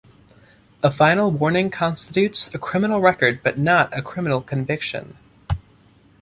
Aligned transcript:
A 0.81 0.89
Final 0.89 1.29
Warning 1.29 1.69
constitutes 1.69 2.51
a 2.55 2.57
criminal 2.57 3.01
record 3.01 3.41
but 3.43 3.59
not 3.59 3.95
a 3.95 4.01
criminal 4.01 4.41
conviction. 4.41 5.15